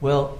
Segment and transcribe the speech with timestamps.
[0.00, 0.38] Well,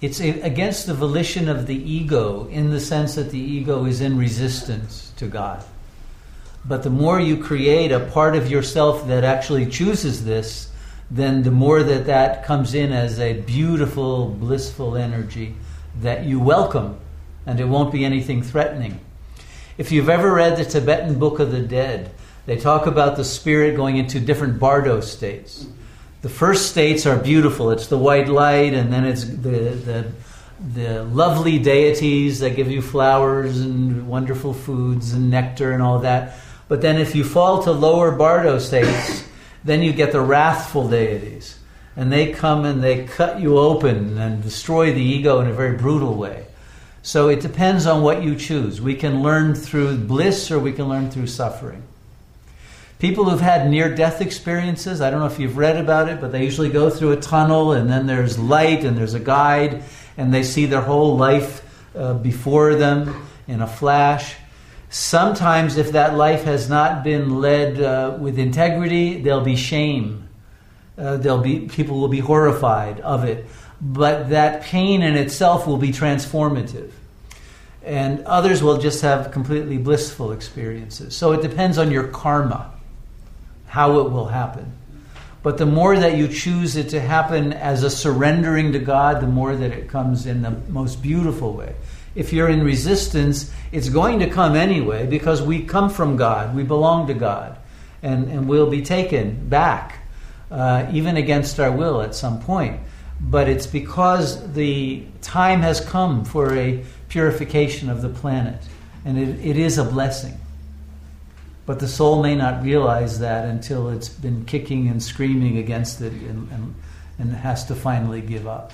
[0.00, 4.18] it's against the volition of the ego in the sense that the ego is in
[4.18, 5.64] resistance to God.
[6.64, 10.70] But the more you create a part of yourself that actually chooses this,
[11.10, 15.54] then the more that that comes in as a beautiful, blissful energy
[16.00, 16.98] that you welcome,
[17.46, 19.00] and it won't be anything threatening.
[19.78, 22.12] If you've ever read the Tibetan Book of the Dead,
[22.46, 25.66] they talk about the spirit going into different bardo states.
[26.22, 27.72] The first states are beautiful.
[27.72, 30.12] It's the white light, and then it's the, the,
[30.72, 36.38] the lovely deities that give you flowers and wonderful foods and nectar and all that.
[36.68, 39.24] But then if you fall to lower bardo states,
[39.64, 41.58] then you get the wrathful deities.
[41.96, 45.76] And they come and they cut you open and destroy the ego in a very
[45.76, 46.46] brutal way.
[47.02, 48.80] So it depends on what you choose.
[48.80, 51.82] We can learn through bliss or we can learn through suffering.
[53.02, 56.30] People who've had near death experiences, I don't know if you've read about it, but
[56.30, 59.82] they usually go through a tunnel and then there's light and there's a guide
[60.16, 64.36] and they see their whole life uh, before them in a flash.
[64.88, 70.28] Sometimes, if that life has not been led uh, with integrity, there'll be shame.
[70.96, 73.46] Uh, there'll be people will be horrified of it,
[73.80, 76.92] but that pain in itself will be transformative,
[77.82, 81.16] and others will just have completely blissful experiences.
[81.16, 82.71] So it depends on your karma,
[83.72, 84.70] how it will happen.
[85.42, 89.26] But the more that you choose it to happen as a surrendering to God, the
[89.26, 91.74] more that it comes in the most beautiful way
[92.14, 96.62] if you're in resistance, it's going to come anyway because we come from God, we
[96.62, 97.56] belong to God,
[98.02, 100.06] and, and we'll be taken back,
[100.50, 102.80] uh, even against our will at some point.
[103.20, 108.60] But it's because the time has come for a purification of the planet,
[109.04, 110.38] and it, it is a blessing.
[111.64, 116.12] But the soul may not realize that until it's been kicking and screaming against it
[116.12, 116.74] and, and,
[117.18, 118.72] and has to finally give up.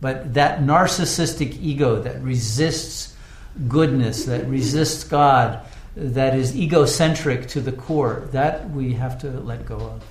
[0.00, 3.14] But that narcissistic ego that resists
[3.68, 5.60] goodness, that resists God,
[5.96, 10.02] that is egocentric to the core, that we have to let go of.